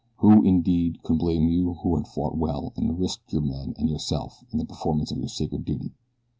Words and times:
Who, 0.17 0.41
indeed, 0.41 1.03
could 1.03 1.19
blame 1.19 1.47
you 1.47 1.75
who 1.75 1.95
had 1.95 2.07
fought 2.07 2.35
well 2.35 2.73
and 2.75 2.97
risked 2.99 3.31
your 3.31 3.43
men 3.43 3.75
and 3.77 3.87
yourself 3.87 4.43
in 4.51 4.57
the 4.57 4.65
performance 4.65 5.11
of 5.11 5.19
your 5.19 5.29
sacred 5.29 5.63
duty? 5.63 5.91